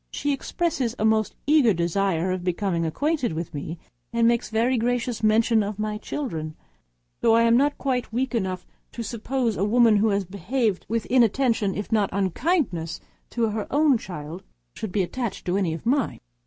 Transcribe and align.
She 0.09 0.33
expresses 0.33 0.95
a 0.97 1.05
most 1.05 1.35
eager 1.45 1.75
desire 1.75 2.31
of 2.31 2.43
being 2.43 2.85
acquainted 2.87 3.33
with 3.33 3.53
me, 3.53 3.77
and 4.11 4.27
makes 4.27 4.49
very 4.49 4.75
gracious 4.75 5.21
mention 5.21 5.61
of 5.61 5.77
my 5.77 5.99
children 5.99 6.55
but 7.19 7.29
I 7.31 7.43
am 7.43 7.55
not 7.55 7.77
quite 7.77 8.11
weak 8.11 8.33
enough 8.33 8.65
to 8.93 9.03
suppose 9.03 9.57
a 9.57 9.63
woman 9.63 9.97
who 9.97 10.07
has 10.09 10.25
behaved 10.25 10.87
with 10.89 11.05
inattention, 11.05 11.75
if 11.75 11.91
not 11.91 12.11
with 12.11 12.17
unkindness, 12.17 12.99
to 13.29 13.49
her 13.49 13.67
own 13.69 13.99
child, 13.99 14.41
should 14.73 14.91
be 14.91 15.03
attached 15.03 15.45
to 15.45 15.55
any 15.55 15.71
of 15.75 15.85
mine. 15.85 16.17